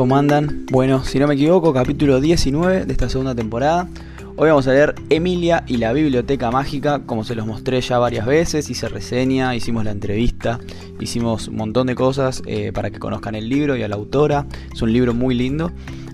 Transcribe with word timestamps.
¿Cómo 0.00 0.16
andan? 0.16 0.64
Bueno, 0.70 1.04
si 1.04 1.18
no 1.18 1.26
me 1.26 1.34
equivoco, 1.34 1.74
capítulo 1.74 2.22
19 2.22 2.86
de 2.86 2.92
esta 2.92 3.10
segunda 3.10 3.34
temporada. 3.34 3.86
Hoy 4.36 4.48
vamos 4.48 4.66
a 4.66 4.72
leer 4.72 4.94
Emilia 5.10 5.62
y 5.66 5.76
la 5.76 5.92
Biblioteca 5.92 6.50
Mágica, 6.50 7.00
como 7.04 7.22
se 7.22 7.34
los 7.34 7.46
mostré 7.46 7.82
ya 7.82 7.98
varias 7.98 8.24
veces, 8.24 8.70
hice 8.70 8.88
reseña, 8.88 9.54
hicimos 9.54 9.84
la 9.84 9.90
entrevista, 9.90 10.58
hicimos 10.98 11.48
un 11.48 11.56
montón 11.56 11.86
de 11.86 11.94
cosas 11.94 12.42
eh, 12.46 12.72
para 12.72 12.90
que 12.90 12.98
conozcan 12.98 13.34
el 13.34 13.50
libro 13.50 13.76
y 13.76 13.82
a 13.82 13.88
la 13.88 13.96
autora. 13.96 14.46
Es 14.72 14.80
un 14.80 14.90
libro 14.90 15.12
muy 15.12 15.34
lindo. 15.34 15.70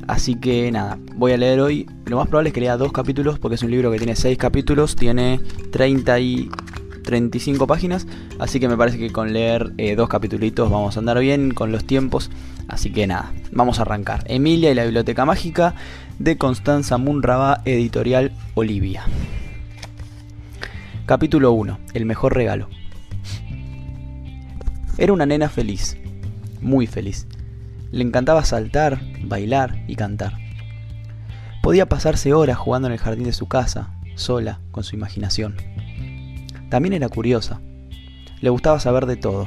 Así 0.08 0.34
que 0.34 0.72
nada, 0.72 0.98
voy 1.14 1.30
a 1.30 1.36
leer 1.36 1.60
hoy. 1.60 1.88
Lo 2.06 2.16
más 2.16 2.26
probable 2.26 2.48
es 2.48 2.54
que 2.54 2.60
lea 2.62 2.76
dos 2.76 2.90
capítulos, 2.90 3.38
porque 3.38 3.54
es 3.54 3.62
un 3.62 3.70
libro 3.70 3.92
que 3.92 3.98
tiene 3.98 4.16
6 4.16 4.36
capítulos, 4.36 4.96
tiene 4.96 5.40
30 5.70 6.18
y 6.18 6.50
35 7.06 7.66
páginas. 7.66 8.06
Así 8.38 8.60
que 8.60 8.68
me 8.68 8.76
parece 8.76 8.98
que 8.98 9.10
con 9.10 9.32
leer 9.32 9.72
eh, 9.78 9.96
dos 9.96 10.10
capítulos 10.10 10.52
vamos 10.70 10.96
a 10.96 11.00
andar 11.00 11.18
bien 11.20 11.52
con 11.52 11.72
los 11.72 11.84
tiempos. 11.86 12.30
Así 12.68 12.92
que 12.92 13.06
nada, 13.06 13.32
vamos 13.52 13.78
a 13.78 13.82
arrancar. 13.82 14.24
Emilia 14.26 14.70
y 14.70 14.74
la 14.74 14.84
Biblioteca 14.84 15.24
Mágica 15.24 15.74
de 16.18 16.36
Constanza 16.36 16.98
Munraba, 16.98 17.62
editorial 17.64 18.32
Olivia. 18.54 19.04
Capítulo 21.06 21.52
1. 21.52 21.78
El 21.94 22.04
mejor 22.04 22.34
regalo. 22.34 22.68
Era 24.98 25.12
una 25.12 25.26
nena 25.26 25.48
feliz, 25.48 25.96
muy 26.60 26.86
feliz. 26.86 27.26
Le 27.92 28.02
encantaba 28.02 28.44
saltar, 28.44 29.00
bailar 29.22 29.84
y 29.86 29.94
cantar. 29.94 30.32
Podía 31.62 31.88
pasarse 31.88 32.32
horas 32.34 32.58
jugando 32.58 32.88
en 32.88 32.92
el 32.92 32.98
jardín 32.98 33.24
de 33.24 33.32
su 33.32 33.46
casa, 33.46 33.94
sola, 34.16 34.60
con 34.70 34.84
su 34.84 34.96
imaginación. 34.96 35.56
También 36.68 36.94
era 36.94 37.08
curiosa. 37.08 37.60
Le 38.40 38.50
gustaba 38.50 38.80
saber 38.80 39.06
de 39.06 39.16
todo. 39.16 39.46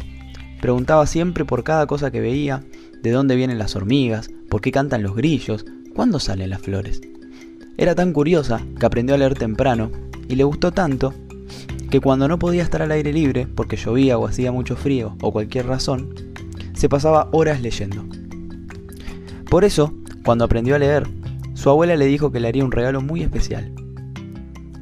Preguntaba 0.61 1.05
siempre 1.05 1.45
por 1.45 1.63
cada 1.63 1.87
cosa 1.87 2.11
que 2.11 2.19
veía 2.19 2.63
de 3.01 3.11
dónde 3.11 3.35
vienen 3.35 3.57
las 3.57 3.75
hormigas, 3.75 4.29
por 4.49 4.61
qué 4.61 4.71
cantan 4.71 5.03
los 5.03 5.15
grillos, 5.15 5.65
cuándo 5.93 6.19
salen 6.19 6.49
las 6.49 6.61
flores. 6.61 7.01
Era 7.77 7.95
tan 7.95 8.11
curiosa 8.11 8.61
que 8.77 8.85
aprendió 8.85 9.15
a 9.15 9.17
leer 9.17 9.35
temprano 9.35 9.91
y 10.27 10.35
le 10.35 10.43
gustó 10.43 10.71
tanto 10.71 11.13
que 11.89 12.01
cuando 12.01 12.27
no 12.27 12.37
podía 12.37 12.63
estar 12.63 12.81
al 12.81 12.91
aire 12.91 13.13
libre 13.13 13.47
porque 13.47 13.77
llovía 13.77 14.17
o 14.17 14.27
hacía 14.27 14.51
mucho 14.51 14.75
frío 14.75 15.15
o 15.21 15.31
cualquier 15.31 15.65
razón, 15.65 16.13
se 16.73 16.89
pasaba 16.89 17.29
horas 17.31 17.61
leyendo. 17.61 18.05
Por 19.49 19.63
eso, 19.63 19.93
cuando 20.23 20.45
aprendió 20.45 20.75
a 20.75 20.79
leer, 20.79 21.07
su 21.53 21.69
abuela 21.69 21.95
le 21.95 22.05
dijo 22.05 22.31
que 22.31 22.39
le 22.39 22.47
haría 22.47 22.63
un 22.63 22.71
regalo 22.71 23.01
muy 23.01 23.23
especial. 23.23 23.73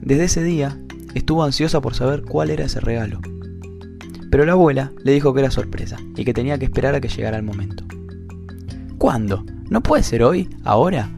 Desde 0.01 0.25
ese 0.25 0.43
día, 0.43 0.77
estuvo 1.17 1.43
ansiosa 1.43 1.81
por 1.81 1.95
saber 1.95 2.23
cuál 2.23 2.49
era 2.49 2.65
ese 2.65 2.79
regalo. 2.79 3.19
Pero 4.29 4.45
la 4.45 4.53
abuela 4.53 4.91
le 5.03 5.13
dijo 5.13 5.33
que 5.33 5.39
era 5.39 5.51
sorpresa 5.51 5.97
y 6.15 6.25
que 6.25 6.33
tenía 6.33 6.57
que 6.57 6.65
esperar 6.65 6.95
a 6.95 7.01
que 7.01 7.07
llegara 7.07 7.37
el 7.37 7.43
momento. 7.43 7.83
¿Cuándo? 8.97 9.45
¿No 9.69 9.81
puede 9.81 10.03
ser 10.03 10.23
hoy? 10.23 10.49
¿Ahora? 10.63 11.09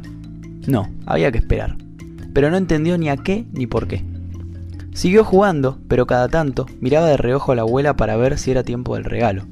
No, 0.68 0.90
había 1.06 1.32
que 1.32 1.40
esperar. 1.40 1.78
Pero 2.34 2.52
no 2.52 2.58
entendió 2.58 2.98
ni 2.98 3.10
a 3.10 3.18
qué 3.18 3.46
ni 3.54 3.68
por 3.68 3.88
qué. 3.88 4.04
Siguió 4.94 5.24
jugando, 5.24 5.80
pero 5.88 6.06
cada 6.06 6.28
tanto 6.28 6.66
miraba 6.82 7.08
de 7.08 7.18
reojo 7.18 7.52
a 7.52 7.56
la 7.56 7.62
abuela 7.62 7.96
para 7.96 8.18
ver 8.18 8.38
si 8.38 8.52
era 8.52 8.64
tiempo 8.64 8.96
del 8.96 9.06
regalo. 9.06 9.46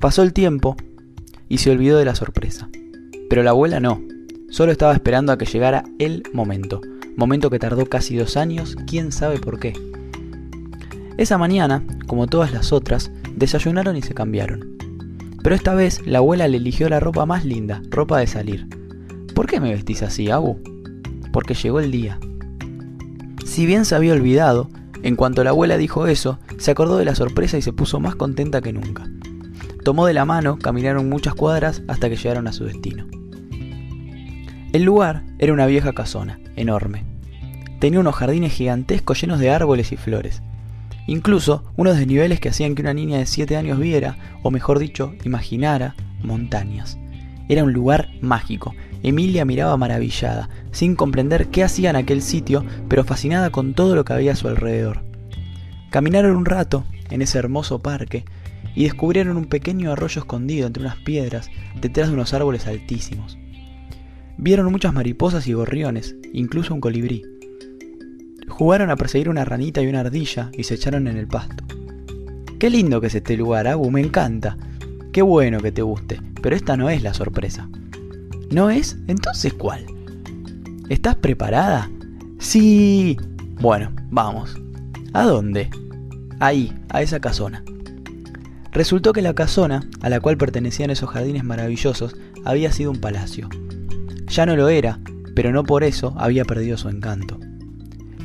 Pasó 0.00 0.22
el 0.22 0.32
tiempo 0.32 0.76
y 1.48 1.58
se 1.58 1.70
olvidó 1.70 1.98
de 1.98 2.04
la 2.04 2.14
sorpresa. 2.14 2.68
Pero 3.28 3.42
la 3.42 3.50
abuela 3.50 3.80
no, 3.80 4.00
solo 4.50 4.72
estaba 4.72 4.94
esperando 4.94 5.32
a 5.32 5.38
que 5.38 5.46
llegara 5.46 5.84
el 5.98 6.22
momento, 6.32 6.80
momento 7.16 7.50
que 7.50 7.58
tardó 7.58 7.86
casi 7.86 8.16
dos 8.16 8.36
años, 8.36 8.76
quién 8.86 9.12
sabe 9.12 9.38
por 9.38 9.58
qué. 9.58 9.72
Esa 11.16 11.38
mañana, 11.38 11.84
como 12.06 12.26
todas 12.26 12.52
las 12.52 12.72
otras, 12.72 13.10
desayunaron 13.36 13.96
y 13.96 14.02
se 14.02 14.14
cambiaron. 14.14 14.76
Pero 15.42 15.54
esta 15.54 15.74
vez 15.74 16.04
la 16.06 16.18
abuela 16.18 16.48
le 16.48 16.56
eligió 16.56 16.88
la 16.88 17.00
ropa 17.00 17.26
más 17.26 17.44
linda, 17.44 17.82
ropa 17.90 18.18
de 18.18 18.26
salir. 18.26 18.66
¿Por 19.34 19.46
qué 19.46 19.60
me 19.60 19.72
vestís 19.72 20.02
así, 20.02 20.30
Abu? 20.30 20.58
Porque 21.32 21.54
llegó 21.54 21.80
el 21.80 21.90
día. 21.90 22.18
Si 23.44 23.66
bien 23.66 23.84
se 23.84 23.94
había 23.94 24.14
olvidado, 24.14 24.70
en 25.02 25.16
cuanto 25.16 25.44
la 25.44 25.50
abuela 25.50 25.76
dijo 25.76 26.06
eso, 26.06 26.38
se 26.56 26.70
acordó 26.70 26.96
de 26.96 27.04
la 27.04 27.14
sorpresa 27.14 27.58
y 27.58 27.62
se 27.62 27.72
puso 27.72 28.00
más 28.00 28.16
contenta 28.16 28.62
que 28.62 28.72
nunca. 28.72 29.06
Tomó 29.84 30.06
de 30.06 30.14
la 30.14 30.24
mano, 30.24 30.58
caminaron 30.58 31.10
muchas 31.10 31.34
cuadras 31.34 31.82
hasta 31.88 32.08
que 32.08 32.16
llegaron 32.16 32.48
a 32.48 32.52
su 32.52 32.64
destino. 32.64 33.06
El 34.74 34.82
lugar 34.82 35.22
era 35.38 35.52
una 35.52 35.66
vieja 35.66 35.92
casona, 35.92 36.40
enorme. 36.56 37.04
Tenía 37.78 38.00
unos 38.00 38.16
jardines 38.16 38.52
gigantescos 38.54 39.20
llenos 39.20 39.38
de 39.38 39.50
árboles 39.50 39.92
y 39.92 39.96
flores. 39.96 40.42
Incluso 41.06 41.62
unos 41.76 41.96
desniveles 41.96 42.40
que 42.40 42.48
hacían 42.48 42.74
que 42.74 42.82
una 42.82 42.92
niña 42.92 43.18
de 43.18 43.26
7 43.26 43.56
años 43.56 43.78
viera, 43.78 44.16
o 44.42 44.50
mejor 44.50 44.80
dicho, 44.80 45.14
imaginara, 45.22 45.94
montañas. 46.24 46.98
Era 47.48 47.62
un 47.62 47.72
lugar 47.72 48.08
mágico. 48.20 48.74
Emilia 49.04 49.44
miraba 49.44 49.76
maravillada, 49.76 50.48
sin 50.72 50.96
comprender 50.96 51.50
qué 51.50 51.62
hacía 51.62 51.90
en 51.90 51.96
aquel 51.96 52.20
sitio, 52.20 52.64
pero 52.88 53.04
fascinada 53.04 53.50
con 53.50 53.74
todo 53.74 53.94
lo 53.94 54.04
que 54.04 54.14
había 54.14 54.32
a 54.32 54.36
su 54.36 54.48
alrededor. 54.48 55.04
Caminaron 55.90 56.34
un 56.34 56.46
rato 56.46 56.84
en 57.10 57.22
ese 57.22 57.38
hermoso 57.38 57.78
parque 57.78 58.24
y 58.74 58.82
descubrieron 58.82 59.36
un 59.36 59.44
pequeño 59.44 59.92
arroyo 59.92 60.22
escondido 60.22 60.66
entre 60.66 60.82
unas 60.82 60.96
piedras 60.96 61.48
detrás 61.80 62.08
de 62.08 62.14
unos 62.14 62.34
árboles 62.34 62.66
altísimos. 62.66 63.38
Vieron 64.36 64.70
muchas 64.70 64.92
mariposas 64.92 65.46
y 65.46 65.52
gorriones, 65.52 66.16
incluso 66.32 66.74
un 66.74 66.80
colibrí. 66.80 67.22
Jugaron 68.48 68.90
a 68.90 68.96
perseguir 68.96 69.28
una 69.28 69.44
ranita 69.44 69.80
y 69.82 69.86
una 69.86 70.00
ardilla 70.00 70.50
y 70.56 70.64
se 70.64 70.74
echaron 70.74 71.06
en 71.08 71.16
el 71.16 71.26
pasto. 71.26 71.64
Qué 72.58 72.70
lindo 72.70 73.00
que 73.00 73.06
es 73.08 73.14
este 73.14 73.36
lugar, 73.36 73.66
Agu, 73.66 73.90
me 73.90 74.00
encanta. 74.00 74.56
Qué 75.12 75.22
bueno 75.22 75.60
que 75.60 75.72
te 75.72 75.82
guste, 75.82 76.20
pero 76.42 76.56
esta 76.56 76.76
no 76.76 76.90
es 76.90 77.02
la 77.02 77.14
sorpresa. 77.14 77.68
¿No 78.50 78.70
es? 78.70 78.96
Entonces, 79.06 79.52
¿cuál? 79.54 79.86
¿Estás 80.88 81.16
preparada? 81.16 81.90
Sí. 82.38 83.16
Bueno, 83.60 83.90
vamos. 84.10 84.56
¿A 85.12 85.24
dónde? 85.24 85.70
Ahí, 86.40 86.72
a 86.90 87.02
esa 87.02 87.20
casona. 87.20 87.64
Resultó 88.72 89.12
que 89.12 89.22
la 89.22 89.34
casona, 89.34 89.88
a 90.02 90.08
la 90.08 90.20
cual 90.20 90.36
pertenecían 90.36 90.90
esos 90.90 91.10
jardines 91.10 91.44
maravillosos, 91.44 92.16
había 92.44 92.72
sido 92.72 92.90
un 92.90 93.00
palacio. 93.00 93.48
Ya 94.34 94.46
no 94.46 94.56
lo 94.56 94.68
era, 94.68 94.98
pero 95.36 95.52
no 95.52 95.62
por 95.62 95.84
eso 95.84 96.12
había 96.18 96.44
perdido 96.44 96.76
su 96.76 96.88
encanto. 96.88 97.38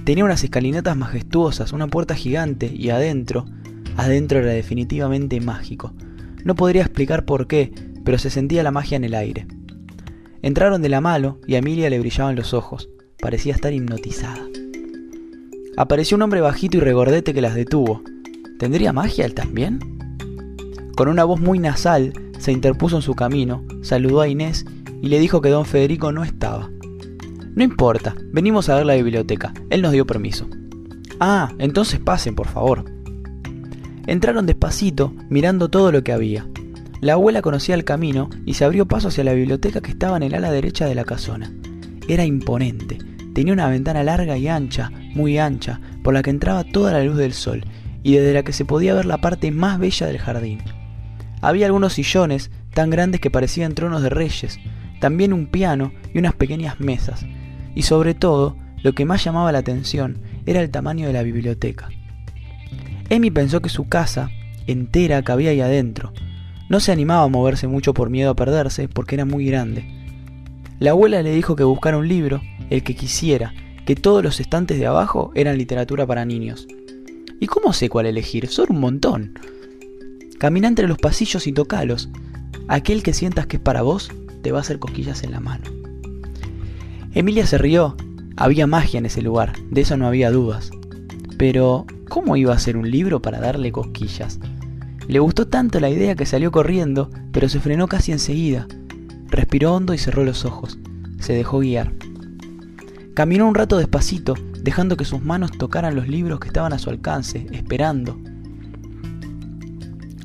Tenía 0.05 0.25
unas 0.25 0.43
escalinatas 0.43 0.97
majestuosas, 0.97 1.71
una 1.71 1.85
puerta 1.85 2.15
gigante 2.15 2.65
y 2.75 2.89
adentro, 2.89 3.45
adentro 3.95 4.39
era 4.39 4.49
definitivamente 4.49 5.39
mágico. 5.39 5.93
No 6.43 6.55
podría 6.55 6.81
explicar 6.81 7.25
por 7.25 7.45
qué, 7.45 7.71
pero 8.03 8.17
se 8.17 8.31
sentía 8.31 8.63
la 8.63 8.71
magia 8.71 8.95
en 8.95 9.03
el 9.03 9.13
aire. 9.13 9.45
Entraron 10.41 10.81
de 10.81 10.89
la 10.89 10.99
mano 10.99 11.37
y 11.45 11.53
a 11.53 11.59
Emilia 11.59 11.91
le 11.91 11.99
brillaban 11.99 12.35
los 12.35 12.55
ojos. 12.55 12.89
Parecía 13.21 13.53
estar 13.53 13.71
hipnotizada. 13.71 14.47
Apareció 15.77 16.17
un 16.17 16.23
hombre 16.23 16.41
bajito 16.41 16.77
y 16.77 16.79
regordete 16.79 17.35
que 17.35 17.41
las 17.41 17.53
detuvo. 17.53 18.01
¿Tendría 18.57 18.93
magia 18.93 19.25
él 19.25 19.35
también? 19.35 19.77
Con 20.95 21.07
una 21.07 21.23
voz 21.23 21.39
muy 21.39 21.59
nasal, 21.59 22.13
se 22.39 22.51
interpuso 22.51 22.95
en 22.95 23.03
su 23.03 23.13
camino, 23.13 23.63
saludó 23.83 24.21
a 24.21 24.27
Inés 24.27 24.65
y 25.01 25.07
le 25.07 25.19
dijo 25.19 25.41
que 25.41 25.49
don 25.49 25.65
Federico 25.65 26.11
no 26.11 26.23
estaba. 26.23 26.69
No 27.55 27.63
importa, 27.63 28.15
venimos 28.31 28.69
a 28.69 28.75
ver 28.75 28.85
la 28.85 28.95
biblioteca. 28.95 29.53
Él 29.69 29.81
nos 29.81 29.91
dio 29.91 30.05
permiso. 30.05 30.47
Ah, 31.19 31.51
entonces 31.57 31.99
pasen, 31.99 32.35
por 32.35 32.47
favor. 32.47 32.85
Entraron 34.07 34.45
despacito, 34.45 35.13
mirando 35.29 35.69
todo 35.69 35.91
lo 35.91 36.03
que 36.03 36.13
había. 36.13 36.47
La 37.01 37.13
abuela 37.13 37.41
conocía 37.41 37.75
el 37.75 37.83
camino 37.83 38.29
y 38.45 38.55
se 38.55 38.65
abrió 38.65 38.87
paso 38.87 39.07
hacia 39.09 39.23
la 39.23 39.33
biblioteca 39.33 39.81
que 39.81 39.91
estaba 39.91 40.17
en 40.17 40.23
el 40.23 40.33
ala 40.33 40.51
derecha 40.51 40.85
de 40.85 40.95
la 40.95 41.05
casona. 41.05 41.51
Era 42.07 42.25
imponente. 42.25 42.97
Tenía 43.33 43.53
una 43.53 43.69
ventana 43.69 44.03
larga 44.03 44.37
y 44.37 44.47
ancha, 44.47 44.91
muy 45.13 45.37
ancha, 45.37 45.79
por 46.03 46.13
la 46.13 46.21
que 46.21 46.29
entraba 46.29 46.63
toda 46.63 46.91
la 46.91 47.03
luz 47.03 47.17
del 47.17 47.33
sol 47.33 47.63
y 48.03 48.13
desde 48.13 48.33
la 48.33 48.43
que 48.43 48.53
se 48.53 48.65
podía 48.65 48.93
ver 48.93 49.05
la 49.05 49.21
parte 49.21 49.51
más 49.51 49.79
bella 49.79 50.07
del 50.07 50.17
jardín. 50.17 50.59
Había 51.41 51.67
algunos 51.67 51.93
sillones 51.93 52.51
tan 52.73 52.89
grandes 52.89 53.21
que 53.21 53.31
parecían 53.31 53.75
tronos 53.75 54.01
de 54.01 54.09
reyes, 54.09 54.59
también 54.99 55.33
un 55.33 55.47
piano 55.47 55.91
y 56.13 56.19
unas 56.19 56.33
pequeñas 56.33 56.79
mesas, 56.79 57.25
y 57.75 57.83
sobre 57.83 58.13
todo, 58.13 58.55
lo 58.83 58.93
que 58.93 59.05
más 59.05 59.23
llamaba 59.23 59.51
la 59.51 59.59
atención 59.59 60.19
era 60.45 60.61
el 60.61 60.69
tamaño 60.69 61.07
de 61.07 61.13
la 61.13 61.23
biblioteca. 61.23 61.89
Emi 63.09 63.31
pensó 63.31 63.61
que 63.61 63.69
su 63.69 63.87
casa 63.87 64.29
entera 64.67 65.21
cabía 65.23 65.51
ahí 65.51 65.61
adentro. 65.61 66.13
No 66.69 66.79
se 66.79 66.91
animaba 66.91 67.23
a 67.23 67.27
moverse 67.27 67.67
mucho 67.67 67.93
por 67.93 68.09
miedo 68.09 68.29
a 68.29 68.35
perderse 68.35 68.87
porque 68.87 69.15
era 69.15 69.25
muy 69.25 69.45
grande. 69.45 69.85
La 70.79 70.91
abuela 70.91 71.21
le 71.21 71.33
dijo 71.33 71.55
que 71.55 71.63
buscara 71.63 71.97
un 71.97 72.07
libro, 72.07 72.41
el 72.69 72.83
que 72.83 72.95
quisiera, 72.95 73.53
que 73.85 73.95
todos 73.95 74.23
los 74.23 74.39
estantes 74.39 74.77
de 74.77 74.85
abajo 74.85 75.31
eran 75.35 75.57
literatura 75.57 76.05
para 76.05 76.25
niños. 76.25 76.67
¿Y 77.39 77.47
cómo 77.47 77.73
sé 77.73 77.89
cuál 77.89 78.05
elegir? 78.05 78.47
Son 78.47 78.67
un 78.69 78.79
montón. 78.79 79.33
Camina 80.37 80.67
entre 80.67 80.87
los 80.87 80.97
pasillos 80.99 81.47
y 81.47 81.53
tocalos. 81.53 82.09
Aquel 82.67 83.01
que 83.01 83.13
sientas 83.13 83.47
que 83.47 83.57
es 83.57 83.63
para 83.63 83.81
vos 83.81 84.11
te 84.41 84.51
va 84.51 84.59
a 84.59 84.61
hacer 84.61 84.79
cosquillas 84.79 85.23
en 85.23 85.31
la 85.31 85.39
mano. 85.39 85.65
Emilia 87.13 87.45
se 87.45 87.57
rió. 87.57 87.95
Había 88.35 88.67
magia 88.67 88.99
en 88.99 89.05
ese 89.05 89.21
lugar, 89.21 89.53
de 89.69 89.81
eso 89.81 89.97
no 89.97 90.07
había 90.07 90.31
dudas. 90.31 90.71
Pero, 91.37 91.85
¿cómo 92.07 92.37
iba 92.37 92.53
a 92.53 92.59
ser 92.59 92.77
un 92.77 92.89
libro 92.89 93.21
para 93.21 93.39
darle 93.39 93.71
cosquillas? 93.71 94.39
Le 95.07 95.19
gustó 95.19 95.47
tanto 95.47 95.79
la 95.79 95.89
idea 95.89 96.15
que 96.15 96.25
salió 96.25 96.51
corriendo, 96.51 97.09
pero 97.31 97.49
se 97.49 97.59
frenó 97.59 97.87
casi 97.87 98.11
enseguida. 98.11 98.67
Respiró 99.27 99.73
hondo 99.73 99.93
y 99.93 99.97
cerró 99.97 100.23
los 100.23 100.45
ojos. 100.45 100.77
Se 101.19 101.33
dejó 101.33 101.59
guiar. 101.59 101.93
Caminó 103.15 103.47
un 103.47 103.55
rato 103.55 103.77
despacito, 103.77 104.35
dejando 104.61 104.95
que 104.95 105.05
sus 105.05 105.21
manos 105.21 105.51
tocaran 105.57 105.95
los 105.95 106.07
libros 106.07 106.39
que 106.39 106.47
estaban 106.47 106.73
a 106.73 106.79
su 106.79 106.89
alcance, 106.89 107.47
esperando. 107.51 108.17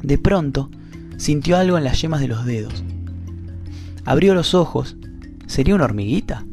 De 0.02 0.18
pronto, 0.18 0.70
sintió 1.16 1.56
algo 1.56 1.78
en 1.78 1.84
las 1.84 2.00
yemas 2.00 2.20
de 2.20 2.28
los 2.28 2.44
dedos. 2.44 2.84
Abrió 4.04 4.34
los 4.34 4.54
ojos. 4.54 4.96
¿Sería 5.46 5.74
una 5.74 5.84
hormiguita? 5.84 6.44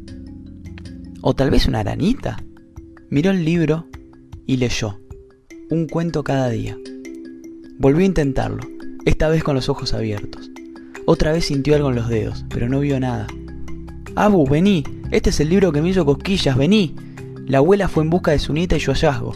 ¿O 1.22 1.34
tal 1.34 1.52
vez 1.52 1.68
una 1.68 1.80
aranita? 1.80 2.42
Miró 3.10 3.32
el 3.32 3.44
libro 3.44 3.88
y 4.48 4.58
leyó. 4.58 5.00
Un 5.70 5.88
cuento 5.88 6.24
cada 6.24 6.50
día. 6.50 6.78
Volvió 7.78 8.04
a 8.04 8.06
intentarlo, 8.06 8.64
esta 9.06 9.28
vez 9.28 9.44
con 9.44 9.56
los 9.56 9.68
ojos 9.68 9.94
abiertos. 9.94 10.50
Otra 11.06 11.34
vez 11.34 11.46
sintió 11.46 11.76
algo 11.76 11.90
en 11.90 11.96
los 11.96 12.08
dedos, 12.08 12.46
pero 12.50 12.70
no 12.70 12.80
vio 12.80 13.00
nada. 13.00 13.28
Abu, 14.16 14.48
vení, 14.48 14.84
este 15.12 15.30
es 15.32 15.40
el 15.42 15.50
libro 15.50 15.72
que 15.72 15.82
me 15.82 15.90
hizo 15.90 16.06
cosquillas, 16.06 16.56
vení. 16.58 16.96
La 17.48 17.58
abuela 17.58 17.90
fue 17.90 18.04
en 18.04 18.10
busca 18.10 18.32
de 18.32 18.40
su 18.40 18.54
nieta 18.54 18.78
y 18.78 18.80
su 18.80 18.92
hallazgo. 18.92 19.34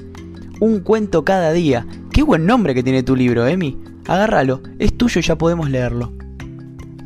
Un 0.61 0.79
cuento 0.79 1.25
cada 1.25 1.51
día. 1.51 1.85
Qué 2.13 2.23
buen 2.23 2.45
nombre 2.45 2.73
que 2.73 2.83
tiene 2.83 3.03
tu 3.03 3.15
libro, 3.15 3.45
Emi. 3.45 3.77
Agárralo, 4.07 4.61
es 4.79 4.97
tuyo 4.97 5.19
y 5.19 5.23
ya 5.23 5.37
podemos 5.37 5.69
leerlo. 5.69 6.13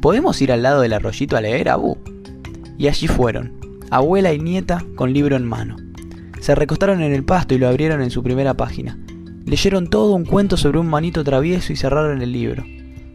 ¿Podemos 0.01 0.41
ir 0.41 0.53
al 0.53 0.63
lado 0.63 0.81
del 0.81 0.93
arroyito 0.93 1.35
a 1.35 1.41
leer, 1.41 1.67
Abu? 1.67 1.97
Y 2.77 2.87
allí 2.87 3.07
fueron, 3.07 3.59
abuela 3.89 4.31
y 4.31 4.39
nieta 4.39 4.85
con 4.95 5.11
libro 5.11 5.35
en 5.35 5.45
mano. 5.45 5.75
Se 6.39 6.55
recostaron 6.55 7.01
en 7.01 7.13
el 7.13 7.25
pasto 7.25 7.53
y 7.53 7.57
lo 7.57 7.67
abrieron 7.67 8.01
en 8.01 8.09
su 8.09 8.23
primera 8.23 8.53
página. 8.53 8.97
Leyeron 9.45 9.89
todo 9.89 10.13
un 10.13 10.23
cuento 10.23 10.55
sobre 10.55 10.79
un 10.79 10.87
manito 10.87 11.25
travieso 11.25 11.73
y 11.73 11.75
cerraron 11.75 12.21
el 12.21 12.31
libro, 12.31 12.63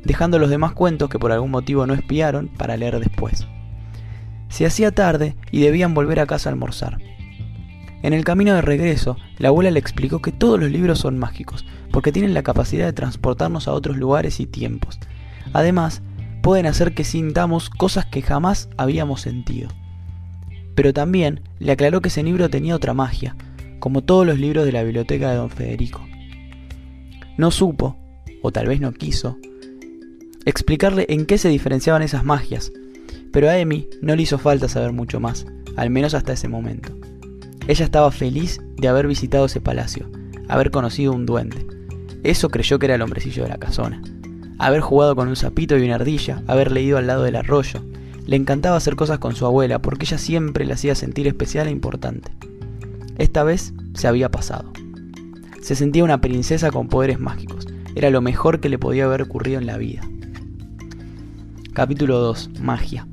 dejando 0.04 0.38
los 0.38 0.50
demás 0.50 0.72
cuentos 0.72 1.08
que 1.08 1.18
por 1.18 1.32
algún 1.32 1.52
motivo 1.52 1.86
no 1.86 1.94
espiaron 1.94 2.48
para 2.48 2.76
leer 2.76 3.00
después. 3.00 3.46
Se 4.50 4.66
hacía 4.66 4.90
tarde 4.90 5.36
y 5.50 5.62
debían 5.62 5.94
volver 5.94 6.20
a 6.20 6.26
casa 6.26 6.50
a 6.50 6.52
almorzar. 6.52 6.98
En 8.02 8.12
el 8.12 8.24
camino 8.24 8.52
de 8.52 8.60
regreso, 8.60 9.16
la 9.38 9.48
abuela 9.48 9.70
le 9.70 9.80
explicó 9.80 10.20
que 10.20 10.32
todos 10.32 10.60
los 10.60 10.70
libros 10.70 10.98
son 10.98 11.18
mágicos, 11.18 11.64
porque 11.90 12.12
tienen 12.12 12.34
la 12.34 12.42
capacidad 12.42 12.84
de 12.84 12.92
transportarnos 12.92 13.68
a 13.68 13.72
otros 13.72 13.96
lugares 13.96 14.38
y 14.40 14.46
tiempos. 14.46 14.98
Además, 15.54 16.02
pueden 16.44 16.66
hacer 16.66 16.92
que 16.92 17.04
sintamos 17.04 17.70
cosas 17.70 18.04
que 18.04 18.20
jamás 18.20 18.68
habíamos 18.76 19.22
sentido. 19.22 19.70
Pero 20.74 20.92
también 20.92 21.40
le 21.58 21.72
aclaró 21.72 22.02
que 22.02 22.08
ese 22.08 22.22
libro 22.22 22.50
tenía 22.50 22.76
otra 22.76 22.92
magia, 22.92 23.34
como 23.78 24.02
todos 24.02 24.26
los 24.26 24.38
libros 24.38 24.66
de 24.66 24.72
la 24.72 24.82
biblioteca 24.82 25.30
de 25.30 25.36
don 25.36 25.48
Federico. 25.48 26.06
No 27.38 27.50
supo, 27.50 27.96
o 28.42 28.52
tal 28.52 28.66
vez 28.66 28.78
no 28.78 28.92
quiso, 28.92 29.38
explicarle 30.44 31.06
en 31.08 31.24
qué 31.24 31.38
se 31.38 31.48
diferenciaban 31.48 32.02
esas 32.02 32.24
magias, 32.24 32.70
pero 33.32 33.48
a 33.48 33.56
Emi 33.56 33.88
no 34.02 34.14
le 34.14 34.24
hizo 34.24 34.36
falta 34.36 34.68
saber 34.68 34.92
mucho 34.92 35.20
más, 35.20 35.46
al 35.76 35.88
menos 35.88 36.12
hasta 36.12 36.34
ese 36.34 36.48
momento. 36.48 36.94
Ella 37.68 37.86
estaba 37.86 38.10
feliz 38.10 38.60
de 38.76 38.88
haber 38.88 39.06
visitado 39.06 39.46
ese 39.46 39.62
palacio, 39.62 40.10
haber 40.48 40.70
conocido 40.70 41.14
un 41.14 41.24
duende. 41.24 41.66
Eso 42.22 42.50
creyó 42.50 42.78
que 42.78 42.84
era 42.84 42.96
el 42.96 43.02
hombrecillo 43.02 43.44
de 43.44 43.48
la 43.48 43.56
casona. 43.56 44.02
Haber 44.58 44.80
jugado 44.80 45.16
con 45.16 45.28
un 45.28 45.36
sapito 45.36 45.76
y 45.76 45.84
una 45.84 45.96
ardilla, 45.96 46.42
haber 46.46 46.70
leído 46.70 46.98
al 46.98 47.06
lado 47.06 47.24
del 47.24 47.36
arroyo. 47.36 47.84
Le 48.26 48.36
encantaba 48.36 48.76
hacer 48.76 48.96
cosas 48.96 49.18
con 49.18 49.34
su 49.34 49.44
abuela 49.46 49.80
porque 49.80 50.06
ella 50.06 50.18
siempre 50.18 50.64
le 50.64 50.72
hacía 50.72 50.94
sentir 50.94 51.26
especial 51.26 51.68
e 51.68 51.70
importante. 51.70 52.30
Esta 53.18 53.44
vez 53.44 53.74
se 53.94 54.08
había 54.08 54.30
pasado. 54.30 54.72
Se 55.60 55.74
sentía 55.74 56.04
una 56.04 56.20
princesa 56.20 56.70
con 56.70 56.88
poderes 56.88 57.20
mágicos. 57.20 57.66
Era 57.94 58.10
lo 58.10 58.20
mejor 58.20 58.60
que 58.60 58.68
le 58.68 58.78
podía 58.78 59.04
haber 59.04 59.22
ocurrido 59.22 59.58
en 59.58 59.66
la 59.66 59.78
vida. 59.78 60.02
Capítulo 61.72 62.18
2. 62.18 62.50
Magia. 62.60 63.06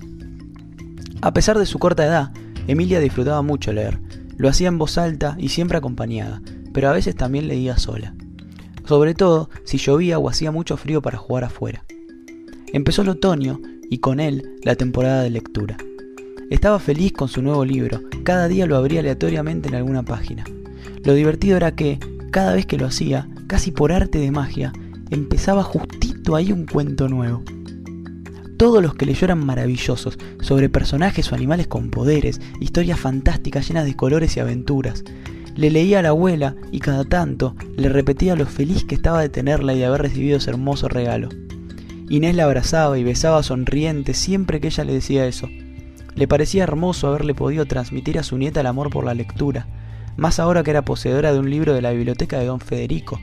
A 1.22 1.34
pesar 1.34 1.58
de 1.58 1.66
su 1.66 1.80
corta 1.80 2.06
edad, 2.06 2.32
Emilia 2.68 3.00
disfrutaba 3.00 3.42
mucho 3.42 3.74
leer. 3.74 4.00
Lo 4.38 4.50
hacía 4.50 4.70
en 4.70 4.78
voz 4.78 4.98
alta 4.98 5.36
y 5.38 5.50
siempre 5.50 5.78
acompañada, 5.78 6.42
pero 6.74 6.90
a 6.90 6.94
veces 6.94 7.16
también 7.16 7.48
leía 7.48 7.78
sola. 7.78 8.14
Sobre 8.86 9.14
todo 9.14 9.50
si 9.64 9.78
llovía 9.78 10.20
o 10.20 10.30
hacía 10.30 10.52
mucho 10.52 10.78
frío 10.78 11.02
para 11.02 11.18
jugar 11.18 11.44
afuera. 11.44 11.84
Empezó 12.74 13.02
el 13.02 13.10
otoño 13.10 13.60
y 13.90 14.00
con 14.00 14.20
él 14.20 14.58
la 14.64 14.76
temporada 14.76 15.24
de 15.24 15.30
lectura. 15.30 15.78
Estaba 16.50 16.80
feliz 16.80 17.14
con 17.14 17.28
su 17.28 17.42
nuevo 17.42 17.64
libro, 17.64 18.02
cada 18.24 18.48
día 18.48 18.66
lo 18.66 18.76
abría 18.76 19.00
aleatoriamente 19.00 19.70
en 19.70 19.76
alguna 19.76 20.04
página. 20.04 20.44
Lo 21.04 21.14
divertido 21.14 21.58
era 21.58 21.76
que, 21.76 22.00
cada 22.32 22.54
vez 22.54 22.66
que 22.66 22.78
lo 22.78 22.86
hacía, 22.86 23.28
casi 23.48 23.72
por 23.72 23.92
arte 23.92 24.20
de 24.20 24.32
magia, 24.32 24.74
empezaba 25.10 25.64
justito 25.64 26.36
ahí 26.36 26.52
un 26.52 26.66
cuento 26.66 27.08
nuevo. 27.08 27.44
Todos 28.58 28.84
los 28.84 28.94
que 28.96 29.06
leyó 29.06 29.26
eran 29.26 29.46
maravillosos, 29.46 30.20
sobre 30.42 30.70
personajes 30.70 31.32
o 31.32 31.36
animales 31.36 31.68
con 31.68 31.90
poderes, 31.90 32.40
historias 32.60 33.00
fantásticas 33.00 33.68
llenas 33.68 33.86
de 33.86 33.96
colores 33.96 34.38
y 34.38 34.40
aventuras. 34.40 35.04
Le 35.56 35.70
leía 35.70 36.00
a 36.00 36.02
la 36.02 36.10
abuela 36.10 36.56
y 36.72 36.80
cada 36.80 37.04
tanto 37.04 37.56
le 37.78 37.90
repetía 37.90 38.36
lo 38.36 38.46
feliz 38.46 38.86
que 38.86 38.96
estaba 38.96 39.22
de 39.22 39.30
tenerla 39.30 39.74
y 39.74 39.80
de 39.80 39.86
haber 39.86 40.02
recibido 40.02 40.38
ese 40.38 40.50
hermoso 40.50 40.88
regalo. 40.88 41.30
Inés 42.10 42.36
la 42.36 42.46
abrazaba 42.46 42.98
y 42.98 43.04
besaba 43.04 43.44
sonriente 43.44 44.14
siempre 44.14 44.60
que 44.60 44.68
ella 44.68 44.84
le 44.84 44.94
decía 44.94 45.26
eso. 45.28 45.50
Le 46.16 46.28
parecía 46.28 46.64
hermoso 46.64 47.08
haberle 47.08 47.34
podido 47.34 47.66
transmitir 47.66 48.20
a 48.20 48.24
su 48.24 48.38
nieta 48.38 48.62
el 48.62 48.68
amor 48.68 48.90
por 48.90 49.06
la 49.06 49.14
lectura, 49.14 49.68
más 50.18 50.40
ahora 50.40 50.64
que 50.64 50.72
era 50.72 50.86
poseedora 50.86 51.34
de 51.34 51.40
un 51.40 51.50
libro 51.50 51.74
de 51.74 51.82
la 51.82 51.92
biblioteca 51.92 52.38
de 52.38 52.46
don 52.46 52.60
Federico. 52.60 53.20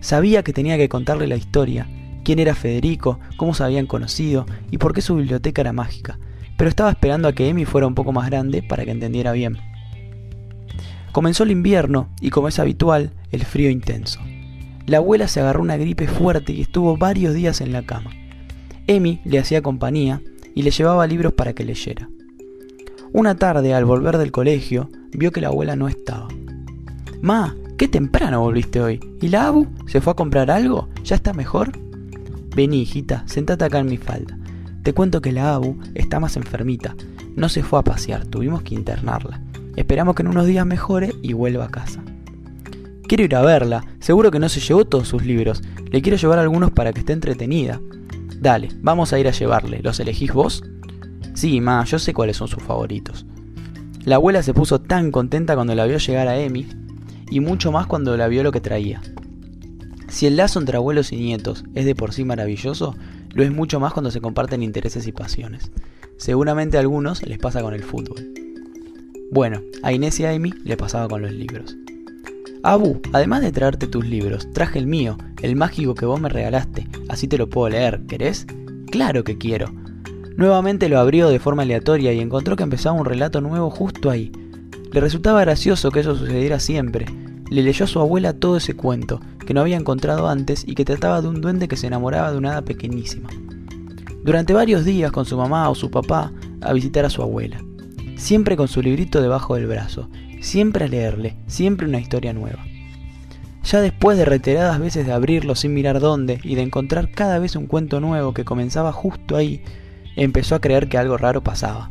Sabía 0.00 0.42
que 0.42 0.52
tenía 0.52 0.76
que 0.76 0.88
contarle 0.88 1.26
la 1.26 1.36
historia, 1.36 1.86
quién 2.24 2.38
era 2.38 2.54
Federico, 2.54 3.20
cómo 3.36 3.54
se 3.54 3.64
habían 3.64 3.86
conocido 3.86 4.46
y 4.70 4.78
por 4.78 4.92
qué 4.92 5.00
su 5.00 5.16
biblioteca 5.16 5.62
era 5.62 5.72
mágica, 5.72 6.18
pero 6.56 6.68
estaba 6.68 6.90
esperando 6.90 7.28
a 7.28 7.32
que 7.32 7.48
Emi 7.48 7.64
fuera 7.64 7.86
un 7.86 7.94
poco 7.94 8.12
más 8.12 8.26
grande 8.28 8.62
para 8.62 8.84
que 8.84 8.90
entendiera 8.90 9.32
bien. 9.32 9.58
Comenzó 11.14 11.44
el 11.44 11.52
invierno 11.52 12.08
y 12.20 12.30
como 12.30 12.48
es 12.48 12.58
habitual, 12.58 13.12
el 13.30 13.44
frío 13.44 13.70
intenso. 13.70 14.18
La 14.84 14.96
abuela 14.96 15.28
se 15.28 15.38
agarró 15.38 15.62
una 15.62 15.76
gripe 15.76 16.08
fuerte 16.08 16.52
y 16.52 16.62
estuvo 16.62 16.96
varios 16.96 17.34
días 17.34 17.60
en 17.60 17.70
la 17.70 17.86
cama. 17.86 18.10
Emi 18.88 19.20
le 19.24 19.38
hacía 19.38 19.62
compañía 19.62 20.20
y 20.56 20.62
le 20.62 20.72
llevaba 20.72 21.06
libros 21.06 21.32
para 21.32 21.52
que 21.52 21.64
leyera. 21.64 22.08
Una 23.12 23.36
tarde, 23.36 23.74
al 23.74 23.84
volver 23.84 24.18
del 24.18 24.32
colegio, 24.32 24.90
vio 25.12 25.30
que 25.30 25.40
la 25.40 25.46
abuela 25.48 25.76
no 25.76 25.86
estaba. 25.86 26.26
Ma, 27.22 27.54
qué 27.78 27.86
temprano 27.86 28.40
volviste 28.40 28.80
hoy. 28.80 28.98
¿Y 29.20 29.28
la 29.28 29.46
Abu? 29.46 29.68
¿Se 29.86 30.00
fue 30.00 30.14
a 30.14 30.16
comprar 30.16 30.50
algo? 30.50 30.88
¿Ya 31.04 31.14
está 31.14 31.32
mejor? 31.32 31.78
Vení, 32.56 32.82
hijita, 32.82 33.22
sentate 33.28 33.64
acá 33.64 33.78
en 33.78 33.86
mi 33.86 33.98
falda. 33.98 34.36
Te 34.82 34.92
cuento 34.92 35.22
que 35.22 35.30
la 35.30 35.54
Abu 35.54 35.78
está 35.94 36.18
más 36.18 36.36
enfermita. 36.36 36.96
No 37.36 37.48
se 37.48 37.62
fue 37.62 37.78
a 37.78 37.84
pasear, 37.84 38.26
tuvimos 38.26 38.62
que 38.62 38.74
internarla. 38.74 39.40
Esperamos 39.76 40.14
que 40.14 40.22
en 40.22 40.28
unos 40.28 40.46
días 40.46 40.66
mejore 40.66 41.14
y 41.22 41.32
vuelva 41.32 41.64
a 41.64 41.70
casa. 41.70 42.02
Quiero 43.06 43.24
ir 43.24 43.34
a 43.34 43.42
verla, 43.42 43.84
seguro 44.00 44.30
que 44.30 44.38
no 44.38 44.48
se 44.48 44.60
llevó 44.60 44.84
todos 44.84 45.08
sus 45.08 45.24
libros. 45.24 45.62
Le 45.90 46.00
quiero 46.00 46.16
llevar 46.16 46.38
algunos 46.38 46.70
para 46.70 46.92
que 46.92 47.00
esté 47.00 47.12
entretenida. 47.12 47.80
Dale, 48.40 48.68
vamos 48.80 49.12
a 49.12 49.18
ir 49.18 49.28
a 49.28 49.32
llevarle. 49.32 49.80
¿Los 49.82 50.00
elegís 50.00 50.32
vos? 50.32 50.64
Sí, 51.34 51.60
ma, 51.60 51.84
yo 51.84 51.98
sé 51.98 52.14
cuáles 52.14 52.36
son 52.36 52.48
sus 52.48 52.62
favoritos. 52.62 53.26
La 54.04 54.16
abuela 54.16 54.42
se 54.42 54.54
puso 54.54 54.80
tan 54.80 55.10
contenta 55.10 55.54
cuando 55.54 55.74
la 55.74 55.86
vio 55.86 55.98
llegar 55.98 56.28
a 56.28 56.38
Emi, 56.38 56.66
y 57.30 57.40
mucho 57.40 57.72
más 57.72 57.86
cuando 57.86 58.16
la 58.16 58.28
vio 58.28 58.42
lo 58.42 58.52
que 58.52 58.60
traía. 58.60 59.00
Si 60.08 60.26
el 60.26 60.36
lazo 60.36 60.60
entre 60.60 60.76
abuelos 60.76 61.12
y 61.12 61.16
nietos 61.16 61.64
es 61.74 61.84
de 61.84 61.94
por 61.94 62.12
sí 62.12 62.24
maravilloso, 62.24 62.94
lo 63.32 63.42
es 63.42 63.50
mucho 63.50 63.80
más 63.80 63.92
cuando 63.92 64.10
se 64.10 64.20
comparten 64.20 64.62
intereses 64.62 65.06
y 65.06 65.12
pasiones. 65.12 65.72
Seguramente 66.16 66.76
a 66.76 66.80
algunos 66.80 67.26
les 67.26 67.38
pasa 67.38 67.62
con 67.62 67.74
el 67.74 67.82
fútbol. 67.82 68.43
Bueno, 69.30 69.60
a 69.82 69.92
Inés 69.92 70.20
y 70.20 70.24
a 70.24 70.32
Emi 70.32 70.52
le 70.64 70.76
pasaba 70.76 71.08
con 71.08 71.22
los 71.22 71.32
libros. 71.32 71.76
Abu, 72.62 73.00
además 73.12 73.42
de 73.42 73.52
traerte 73.52 73.86
tus 73.86 74.06
libros, 74.06 74.50
traje 74.52 74.78
el 74.78 74.86
mío, 74.86 75.18
el 75.42 75.56
mágico 75.56 75.94
que 75.94 76.06
vos 76.06 76.20
me 76.20 76.28
regalaste, 76.28 76.88
así 77.08 77.28
te 77.28 77.38
lo 77.38 77.48
puedo 77.48 77.68
leer, 77.68 78.00
¿querés? 78.06 78.46
Claro 78.90 79.24
que 79.24 79.36
quiero, 79.36 79.70
Nuevamente 80.36 80.88
lo 80.88 80.98
abrió 80.98 81.28
de 81.28 81.38
forma 81.38 81.62
aleatoria 81.62 82.12
y 82.12 82.18
encontró 82.18 82.56
que 82.56 82.64
empezaba 82.64 82.98
un 82.98 83.04
relato 83.04 83.40
nuevo 83.40 83.70
justo 83.70 84.10
ahí. 84.10 84.32
Le 84.92 85.00
resultaba 85.00 85.40
gracioso 85.42 85.92
que 85.92 86.00
eso 86.00 86.16
sucediera 86.16 86.58
siempre. 86.58 87.06
Le 87.50 87.62
leyó 87.62 87.84
a 87.84 87.88
su 87.88 88.00
abuela 88.00 88.32
todo 88.32 88.56
ese 88.56 88.74
cuento, 88.74 89.20
que 89.46 89.54
no 89.54 89.60
había 89.60 89.76
encontrado 89.76 90.28
antes 90.28 90.64
y 90.66 90.74
que 90.74 90.84
trataba 90.84 91.22
de 91.22 91.28
un 91.28 91.40
duende 91.40 91.68
que 91.68 91.76
se 91.76 91.86
enamoraba 91.86 92.32
de 92.32 92.38
una 92.38 92.52
hada 92.52 92.62
pequeñísima. 92.62 93.28
Durante 94.24 94.54
varios 94.54 94.84
días 94.84 95.12
con 95.12 95.24
su 95.24 95.36
mamá 95.36 95.70
o 95.70 95.76
su 95.76 95.90
papá 95.90 96.32
a 96.60 96.72
visitar 96.72 97.04
a 97.04 97.10
su 97.10 97.22
abuela, 97.22 97.60
siempre 98.16 98.56
con 98.56 98.68
su 98.68 98.82
librito 98.82 99.20
debajo 99.20 99.54
del 99.54 99.66
brazo, 99.66 100.08
siempre 100.40 100.84
a 100.84 100.88
leerle, 100.88 101.36
siempre 101.46 101.86
una 101.86 102.00
historia 102.00 102.32
nueva. 102.32 102.64
Ya 103.64 103.80
después 103.80 104.18
de 104.18 104.26
reiteradas 104.26 104.78
veces 104.78 105.06
de 105.06 105.12
abrirlo 105.12 105.54
sin 105.54 105.72
mirar 105.72 105.98
dónde 106.00 106.38
y 106.42 106.54
de 106.54 106.62
encontrar 106.62 107.10
cada 107.10 107.38
vez 107.38 107.56
un 107.56 107.66
cuento 107.66 107.98
nuevo 108.00 108.34
que 108.34 108.44
comenzaba 108.44 108.92
justo 108.92 109.36
ahí, 109.36 109.62
empezó 110.16 110.54
a 110.54 110.60
creer 110.60 110.88
que 110.88 110.98
algo 110.98 111.16
raro 111.16 111.42
pasaba. 111.42 111.90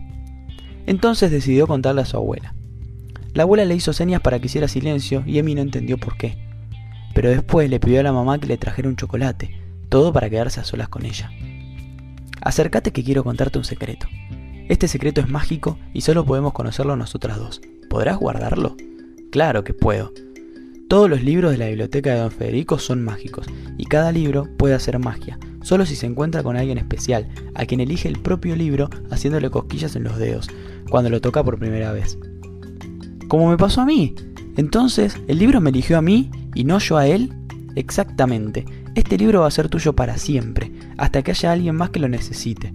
Entonces 0.85 1.31
decidió 1.31 1.65
contarle 1.65 2.01
a 2.01 2.05
su 2.05 2.17
abuela. 2.17 2.53
La 3.33 3.43
abuela 3.43 3.65
le 3.65 3.73
hizo 3.73 3.93
señas 3.93 4.21
para 4.21 4.39
que 4.39 4.45
hiciera 4.45 4.67
silencio 4.67 5.23
y 5.25 5.39
Emi 5.39 5.55
no 5.55 5.61
entendió 5.61 5.97
por 5.97 6.17
qué. 6.17 6.37
pero 7.13 7.29
después 7.29 7.69
le 7.69 7.79
pidió 7.79 7.99
a 7.99 8.03
la 8.03 8.11
mamá 8.11 8.39
que 8.39 8.47
le 8.47 8.57
trajera 8.57 8.89
un 8.89 8.95
chocolate, 8.95 9.55
todo 9.89 10.11
para 10.11 10.29
quedarse 10.29 10.59
a 10.59 10.63
solas 10.63 10.89
con 10.89 11.05
ella. 11.05 11.29
Acércate 12.41 12.91
que 12.91 13.03
quiero 13.03 13.23
contarte 13.23 13.59
un 13.59 13.65
secreto. 13.65 14.07
Este 14.69 14.87
secreto 14.87 15.21
es 15.21 15.29
mágico 15.29 15.77
y 15.93 16.01
solo 16.01 16.25
podemos 16.25 16.53
conocerlo 16.53 16.95
nosotras 16.95 17.37
dos. 17.37 17.61
¿Podrás 17.89 18.17
guardarlo? 18.17 18.75
Claro 19.31 19.63
que 19.63 19.73
puedo. 19.73 20.13
Todos 20.87 21.09
los 21.09 21.23
libros 21.23 21.51
de 21.51 21.57
la 21.57 21.67
biblioteca 21.67 22.13
de 22.13 22.19
don 22.19 22.31
Federico 22.31 22.79
son 22.79 23.03
mágicos 23.03 23.47
y 23.77 23.85
cada 23.85 24.11
libro 24.11 24.47
puede 24.57 24.75
hacer 24.75 24.99
magia, 24.99 25.39
solo 25.63 25.85
si 25.85 25.95
se 25.95 26.05
encuentra 26.05 26.43
con 26.43 26.55
alguien 26.55 26.77
especial, 26.77 27.27
a 27.55 27.65
quien 27.65 27.79
elige 27.79 28.07
el 28.07 28.19
propio 28.19 28.55
libro 28.55 28.89
haciéndole 29.09 29.49
cosquillas 29.49 29.95
en 29.95 30.03
los 30.03 30.17
dedos, 30.17 30.49
cuando 30.89 31.09
lo 31.09 31.19
toca 31.19 31.43
por 31.43 31.59
primera 31.59 31.91
vez. 31.91 32.17
Como 33.27 33.49
me 33.49 33.57
pasó 33.57 33.81
a 33.81 33.85
mí. 33.85 34.15
Entonces, 34.55 35.17
¿el 35.27 35.39
libro 35.39 35.59
me 35.61 35.71
eligió 35.71 35.97
a 35.97 36.01
mí 36.01 36.29
y 36.53 36.63
no 36.63 36.77
yo 36.79 36.97
a 36.97 37.07
él? 37.07 37.33
Exactamente. 37.75 38.65
Este 38.95 39.17
libro 39.17 39.41
va 39.41 39.47
a 39.47 39.51
ser 39.51 39.67
tuyo 39.67 39.93
para 39.93 40.17
siempre, 40.17 40.71
hasta 40.97 41.23
que 41.23 41.31
haya 41.31 41.51
alguien 41.51 41.75
más 41.75 41.89
que 41.89 41.99
lo 41.99 42.07
necesite. 42.07 42.71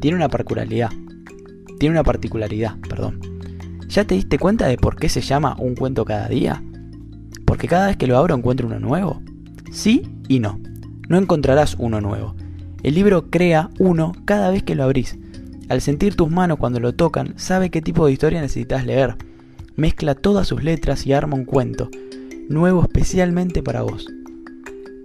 Tiene 0.00 0.16
una 0.16 0.28
particularidad. 0.28 0.90
Tiene 1.80 1.94
una 1.94 2.04
particularidad, 2.04 2.78
perdón. 2.90 3.20
¿Ya 3.88 4.04
te 4.04 4.14
diste 4.14 4.38
cuenta 4.38 4.66
de 4.66 4.76
por 4.76 4.96
qué 4.96 5.08
se 5.08 5.22
llama 5.22 5.56
un 5.58 5.74
cuento 5.74 6.04
cada 6.04 6.28
día? 6.28 6.62
Porque 7.46 7.68
cada 7.68 7.86
vez 7.86 7.96
que 7.96 8.06
lo 8.06 8.18
abro 8.18 8.34
encuentro 8.34 8.66
uno 8.66 8.78
nuevo. 8.78 9.22
Sí 9.72 10.02
y 10.28 10.40
no. 10.40 10.60
No 11.08 11.16
encontrarás 11.16 11.76
uno 11.78 12.02
nuevo. 12.02 12.36
El 12.82 12.96
libro 12.96 13.30
crea 13.30 13.70
uno 13.78 14.12
cada 14.26 14.50
vez 14.50 14.62
que 14.62 14.74
lo 14.74 14.84
abrís. 14.84 15.16
Al 15.70 15.80
sentir 15.80 16.16
tus 16.16 16.30
manos 16.30 16.58
cuando 16.58 16.80
lo 16.80 16.92
tocan, 16.92 17.32
sabe 17.38 17.70
qué 17.70 17.80
tipo 17.80 18.04
de 18.04 18.12
historia 18.12 18.42
necesitas 18.42 18.84
leer. 18.84 19.16
Mezcla 19.76 20.14
todas 20.14 20.48
sus 20.48 20.62
letras 20.62 21.06
y 21.06 21.14
arma 21.14 21.36
un 21.36 21.46
cuento, 21.46 21.88
nuevo 22.50 22.82
especialmente 22.82 23.62
para 23.62 23.80
vos. 23.80 24.06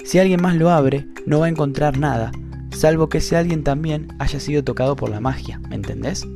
Si 0.03 0.19
alguien 0.19 0.41
más 0.41 0.57
lo 0.57 0.71
abre, 0.71 1.07
no 1.25 1.39
va 1.39 1.45
a 1.45 1.49
encontrar 1.49 1.97
nada, 1.97 2.33
salvo 2.71 3.07
que 3.07 3.19
ese 3.19 3.37
alguien 3.37 3.63
también 3.63 4.09
haya 4.19 4.41
sido 4.41 4.61
tocado 4.61 4.97
por 4.97 5.09
la 5.09 5.21
magia, 5.21 5.59
¿me 5.69 5.75
entendés? 5.75 6.27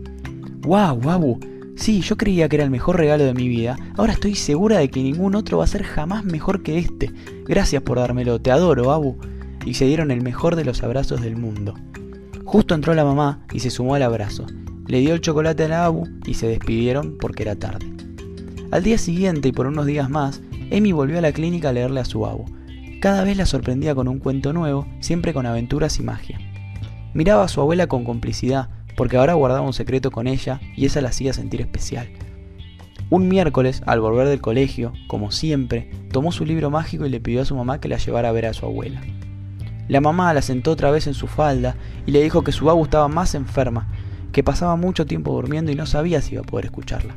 ¡Wow, 0.61 0.99
Wabu! 1.03 1.39
Sí, 1.75 2.01
yo 2.01 2.17
creía 2.17 2.49
que 2.49 2.57
era 2.57 2.65
el 2.65 2.71
mejor 2.71 2.97
regalo 2.97 3.23
de 3.23 3.33
mi 3.33 3.47
vida, 3.47 3.77
ahora 3.95 4.11
estoy 4.11 4.35
segura 4.35 4.79
de 4.79 4.89
que 4.89 5.01
ningún 5.01 5.35
otro 5.35 5.59
va 5.59 5.63
a 5.63 5.67
ser 5.67 5.83
jamás 5.83 6.25
mejor 6.25 6.61
que 6.61 6.77
este. 6.77 7.09
Gracias 7.45 7.81
por 7.81 7.97
dármelo, 7.97 8.41
te 8.41 8.51
adoro, 8.51 8.91
Abu. 8.91 9.17
Y 9.65 9.75
se 9.75 9.85
dieron 9.85 10.11
el 10.11 10.21
mejor 10.21 10.57
de 10.57 10.65
los 10.65 10.83
abrazos 10.83 11.21
del 11.21 11.37
mundo. 11.37 11.75
Justo 12.43 12.75
entró 12.75 12.93
la 12.93 13.05
mamá 13.05 13.45
y 13.53 13.61
se 13.61 13.69
sumó 13.69 13.95
al 13.95 14.03
abrazo. 14.03 14.45
Le 14.87 14.99
dio 14.99 15.13
el 15.13 15.21
chocolate 15.21 15.63
a 15.63 15.67
la 15.69 15.85
Abu 15.85 16.05
y 16.25 16.33
se 16.33 16.47
despidieron 16.47 17.17
porque 17.17 17.43
era 17.43 17.55
tarde. 17.55 17.85
Al 18.71 18.83
día 18.83 18.97
siguiente 18.97 19.47
y 19.47 19.51
por 19.53 19.67
unos 19.67 19.85
días 19.85 20.09
más, 20.09 20.41
Emi 20.71 20.91
volvió 20.91 21.19
a 21.19 21.21
la 21.21 21.31
clínica 21.31 21.69
a 21.69 21.73
leerle 21.73 22.01
a 22.01 22.05
su 22.05 22.25
Abu. 22.25 22.45
Cada 22.99 23.23
vez 23.23 23.37
la 23.37 23.45
sorprendía 23.45 23.95
con 23.95 24.09
un 24.09 24.19
cuento 24.19 24.51
nuevo, 24.51 24.85
siempre 24.99 25.33
con 25.33 25.45
aventuras 25.45 25.97
y 25.99 26.03
magia. 26.03 26.39
Miraba 27.13 27.45
a 27.45 27.47
su 27.47 27.61
abuela 27.61 27.87
con 27.87 28.03
complicidad, 28.03 28.69
porque 28.99 29.15
ahora 29.15 29.33
guardaba 29.33 29.65
un 29.65 29.71
secreto 29.71 30.11
con 30.11 30.27
ella 30.27 30.59
y 30.75 30.85
esa 30.85 30.99
la 30.99 31.07
hacía 31.07 31.31
sentir 31.31 31.61
especial. 31.61 32.09
Un 33.09 33.29
miércoles, 33.29 33.81
al 33.85 34.01
volver 34.01 34.27
del 34.27 34.41
colegio, 34.41 34.91
como 35.07 35.31
siempre, 35.31 35.89
tomó 36.11 36.33
su 36.33 36.43
libro 36.43 36.69
mágico 36.69 37.05
y 37.05 37.09
le 37.09 37.21
pidió 37.21 37.41
a 37.41 37.45
su 37.45 37.55
mamá 37.55 37.79
que 37.79 37.87
la 37.87 37.95
llevara 37.95 38.27
a 38.27 38.33
ver 38.33 38.45
a 38.45 38.53
su 38.53 38.65
abuela. 38.65 38.99
La 39.87 40.01
mamá 40.01 40.33
la 40.33 40.41
sentó 40.41 40.71
otra 40.71 40.91
vez 40.91 41.07
en 41.07 41.13
su 41.13 41.27
falda 41.27 41.77
y 42.05 42.11
le 42.11 42.21
dijo 42.21 42.43
que 42.43 42.51
su 42.51 42.69
abu 42.69 42.83
estaba 42.83 43.07
más 43.07 43.35
enferma, 43.35 43.87
que 44.33 44.43
pasaba 44.43 44.75
mucho 44.75 45.05
tiempo 45.05 45.31
durmiendo 45.31 45.71
y 45.71 45.75
no 45.75 45.85
sabía 45.85 46.19
si 46.19 46.33
iba 46.33 46.41
a 46.41 46.45
poder 46.45 46.65
escucharla. 46.65 47.15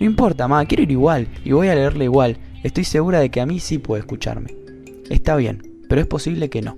No 0.00 0.04
importa, 0.04 0.48
mamá, 0.48 0.66
quiero 0.66 0.82
ir 0.82 0.90
igual 0.90 1.28
y 1.46 1.52
voy 1.52 1.68
a 1.68 1.74
leerle 1.74 2.04
igual. 2.04 2.36
Estoy 2.62 2.84
segura 2.84 3.20
de 3.20 3.30
que 3.30 3.40
a 3.40 3.46
mí 3.46 3.58
sí 3.58 3.78
puede 3.78 4.00
escucharme. 4.00 4.54
Está 5.08 5.34
bien, 5.36 5.62
pero 5.88 6.02
es 6.02 6.06
posible 6.06 6.50
que 6.50 6.60
no. 6.60 6.76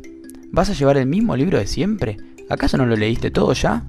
¿Vas 0.53 0.71
a 0.71 0.75
llevar 0.75 0.97
el 0.97 1.07
mismo 1.07 1.35
libro 1.35 1.59
de 1.59 1.67
siempre? 1.67 2.19
¿Acaso 2.49 2.77
no 2.77 2.87
lo 2.87 2.95
leíste 2.95 3.33
todo 3.33 3.53
ya? 3.53 3.85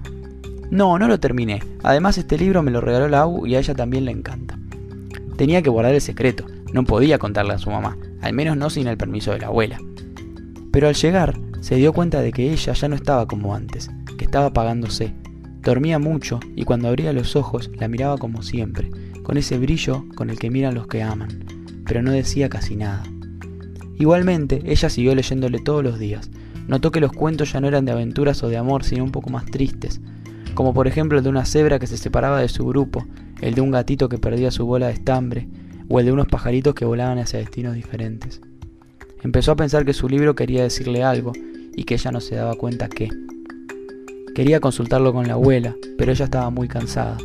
No, 0.70 0.98
no 0.98 1.08
lo 1.08 1.20
terminé. 1.20 1.62
Además 1.82 2.18
este 2.18 2.38
libro 2.38 2.62
me 2.62 2.70
lo 2.70 2.80
regaló 2.80 3.08
la 3.08 3.20
AU 3.20 3.46
y 3.46 3.54
a 3.54 3.58
ella 3.58 3.74
también 3.74 4.04
le 4.04 4.12
encanta. 4.12 4.58
Tenía 5.36 5.62
que 5.62 5.70
guardar 5.70 5.94
el 5.94 6.00
secreto, 6.00 6.46
no 6.72 6.84
podía 6.84 7.18
contarle 7.18 7.54
a 7.54 7.58
su 7.58 7.70
mamá, 7.70 7.96
al 8.20 8.32
menos 8.32 8.56
no 8.56 8.70
sin 8.70 8.86
el 8.86 8.96
permiso 8.96 9.32
de 9.32 9.40
la 9.40 9.48
abuela. 9.48 9.78
Pero 10.70 10.88
al 10.88 10.94
llegar, 10.94 11.38
se 11.60 11.76
dio 11.76 11.92
cuenta 11.92 12.20
de 12.20 12.32
que 12.32 12.52
ella 12.52 12.72
ya 12.72 12.88
no 12.88 12.96
estaba 12.96 13.26
como 13.26 13.54
antes, 13.54 13.90
que 14.18 14.24
estaba 14.24 14.46
apagándose. 14.46 15.14
Dormía 15.60 15.98
mucho 15.98 16.40
y 16.54 16.64
cuando 16.64 16.88
abría 16.88 17.12
los 17.12 17.36
ojos 17.36 17.70
la 17.78 17.88
miraba 17.88 18.18
como 18.18 18.42
siempre, 18.42 18.90
con 19.22 19.36
ese 19.36 19.58
brillo 19.58 20.04
con 20.14 20.30
el 20.30 20.38
que 20.38 20.50
miran 20.50 20.74
los 20.74 20.86
que 20.86 21.02
aman, 21.02 21.44
pero 21.86 22.02
no 22.02 22.12
decía 22.12 22.48
casi 22.48 22.76
nada. 22.76 23.02
Igualmente, 23.98 24.62
ella 24.66 24.90
siguió 24.90 25.14
leyéndole 25.14 25.58
todos 25.60 25.82
los 25.82 25.98
días. 25.98 26.30
Notó 26.66 26.90
que 26.90 27.00
los 27.00 27.12
cuentos 27.12 27.52
ya 27.52 27.60
no 27.60 27.68
eran 27.68 27.84
de 27.84 27.92
aventuras 27.92 28.42
o 28.42 28.48
de 28.48 28.56
amor, 28.56 28.84
sino 28.84 29.04
un 29.04 29.12
poco 29.12 29.30
más 29.30 29.46
tristes, 29.46 30.00
como 30.54 30.72
por 30.74 30.86
ejemplo 30.86 31.18
el 31.18 31.24
de 31.24 31.30
una 31.30 31.44
cebra 31.44 31.78
que 31.78 31.86
se 31.86 31.96
separaba 31.96 32.40
de 32.40 32.48
su 32.48 32.66
grupo, 32.66 33.06
el 33.40 33.54
de 33.54 33.60
un 33.60 33.70
gatito 33.70 34.08
que 34.08 34.18
perdía 34.18 34.50
su 34.50 34.66
bola 34.66 34.86
de 34.86 34.94
estambre, 34.94 35.48
o 35.88 36.00
el 36.00 36.06
de 36.06 36.12
unos 36.12 36.28
pajaritos 36.28 36.74
que 36.74 36.84
volaban 36.84 37.18
hacia 37.18 37.38
destinos 37.38 37.74
diferentes. 37.74 38.40
Empezó 39.22 39.52
a 39.52 39.56
pensar 39.56 39.84
que 39.84 39.92
su 39.92 40.08
libro 40.08 40.34
quería 40.34 40.62
decirle 40.62 41.02
algo 41.02 41.32
y 41.74 41.84
que 41.84 41.94
ella 41.94 42.12
no 42.12 42.20
se 42.20 42.36
daba 42.36 42.54
cuenta 42.54 42.88
qué. 42.88 43.08
Quería 44.34 44.60
consultarlo 44.60 45.12
con 45.12 45.28
la 45.28 45.34
abuela, 45.34 45.74
pero 45.96 46.12
ella 46.12 46.24
estaba 46.24 46.50
muy 46.50 46.68
cansada. 46.68 47.16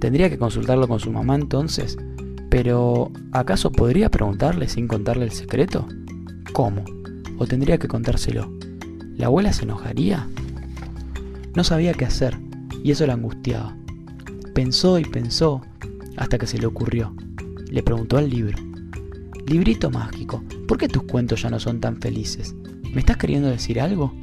¿Tendría 0.00 0.30
que 0.30 0.38
consultarlo 0.38 0.88
con 0.88 1.00
su 1.00 1.12
mamá 1.12 1.34
entonces? 1.34 1.96
Pero, 2.48 3.10
¿acaso 3.32 3.72
podría 3.72 4.10
preguntarle 4.10 4.68
sin 4.68 4.86
contarle 4.86 5.24
el 5.24 5.32
secreto? 5.32 5.86
¿Cómo? 6.52 6.84
¿O 7.38 7.46
tendría 7.46 7.78
que 7.78 7.88
contárselo? 7.88 8.50
¿La 9.16 9.26
abuela 9.26 9.52
se 9.52 9.64
enojaría? 9.64 10.28
No 11.54 11.64
sabía 11.64 11.92
qué 11.92 12.04
hacer, 12.04 12.38
y 12.82 12.90
eso 12.90 13.06
la 13.06 13.12
angustiaba. 13.12 13.76
Pensó 14.54 14.98
y 14.98 15.04
pensó, 15.04 15.62
hasta 16.16 16.38
que 16.38 16.46
se 16.46 16.58
le 16.58 16.66
ocurrió. 16.66 17.14
Le 17.70 17.82
preguntó 17.82 18.18
al 18.18 18.30
libro. 18.30 18.58
Librito 19.46 19.90
mágico, 19.90 20.42
¿por 20.66 20.78
qué 20.78 20.88
tus 20.88 21.02
cuentos 21.02 21.42
ya 21.42 21.50
no 21.50 21.60
son 21.60 21.80
tan 21.80 22.00
felices? 22.00 22.54
¿Me 22.92 23.00
estás 23.00 23.16
queriendo 23.16 23.48
decir 23.48 23.80
algo? 23.80 24.14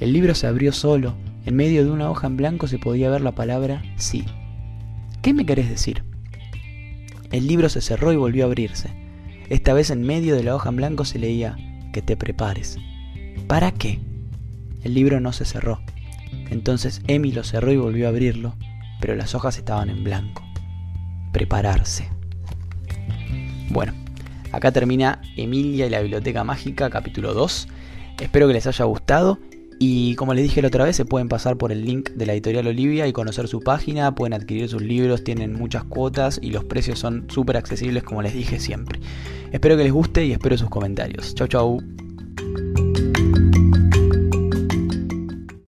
El 0.00 0.12
libro 0.12 0.34
se 0.34 0.46
abrió 0.46 0.72
solo, 0.72 1.14
en 1.44 1.56
medio 1.56 1.84
de 1.84 1.90
una 1.90 2.10
hoja 2.10 2.26
en 2.26 2.36
blanco 2.36 2.66
se 2.66 2.78
podía 2.78 3.10
ver 3.10 3.20
la 3.20 3.34
palabra 3.34 3.82
sí. 3.96 4.24
¿Qué 5.22 5.34
me 5.34 5.44
querés 5.44 5.68
decir? 5.68 6.02
El 7.30 7.46
libro 7.46 7.68
se 7.68 7.80
cerró 7.80 8.12
y 8.12 8.16
volvió 8.16 8.44
a 8.44 8.46
abrirse. 8.46 8.90
Esta 9.50 9.74
vez 9.74 9.90
en 9.90 10.02
medio 10.02 10.36
de 10.36 10.44
la 10.44 10.54
hoja 10.54 10.70
en 10.70 10.76
blanco 10.76 11.04
se 11.04 11.18
leía 11.18 11.56
que 11.92 12.00
te 12.00 12.16
prepares. 12.16 12.78
¿Para 13.46 13.72
qué? 13.72 14.00
El 14.82 14.94
libro 14.94 15.20
no 15.20 15.32
se 15.32 15.44
cerró. 15.44 15.80
Entonces 16.50 17.02
Emi 17.06 17.32
lo 17.32 17.44
cerró 17.44 17.72
y 17.72 17.76
volvió 17.76 18.06
a 18.06 18.10
abrirlo, 18.10 18.54
pero 19.00 19.14
las 19.14 19.34
hojas 19.34 19.58
estaban 19.58 19.90
en 19.90 20.04
blanco. 20.04 20.42
Prepararse. 21.32 22.08
Bueno, 23.70 23.92
acá 24.52 24.72
termina 24.72 25.20
Emilia 25.36 25.86
y 25.86 25.90
la 25.90 26.00
Biblioteca 26.00 26.44
Mágica, 26.44 26.90
capítulo 26.90 27.34
2. 27.34 27.68
Espero 28.20 28.46
que 28.46 28.54
les 28.54 28.66
haya 28.66 28.84
gustado 28.84 29.38
y 29.78 30.14
como 30.14 30.34
les 30.34 30.44
dije 30.44 30.62
la 30.62 30.68
otra 30.68 30.84
vez, 30.84 30.96
se 30.96 31.04
pueden 31.04 31.28
pasar 31.28 31.56
por 31.56 31.72
el 31.72 31.84
link 31.84 32.10
de 32.10 32.26
la 32.26 32.32
editorial 32.32 32.66
Olivia 32.66 33.06
y 33.06 33.12
conocer 33.12 33.48
su 33.48 33.60
página, 33.60 34.14
pueden 34.14 34.34
adquirir 34.34 34.68
sus 34.68 34.82
libros, 34.82 35.24
tienen 35.24 35.54
muchas 35.54 35.84
cuotas 35.84 36.38
y 36.40 36.50
los 36.50 36.64
precios 36.64 36.98
son 36.98 37.26
súper 37.28 37.56
accesibles 37.56 38.02
como 38.02 38.22
les 38.22 38.34
dije 38.34 38.60
siempre. 38.60 39.00
Espero 39.52 39.76
que 39.76 39.84
les 39.84 39.92
guste 39.92 40.24
y 40.24 40.32
espero 40.32 40.56
sus 40.56 40.70
comentarios. 40.70 41.34
Chau 41.34 41.48
chau. 41.48 42.03